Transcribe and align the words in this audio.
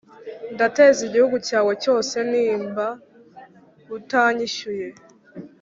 ndateza 0.53 0.99
igihugu 1.09 1.35
cyawe 1.47 1.71
cyose 1.83 2.15
nimba 2.31 2.87
utanyishyuye 3.97 4.87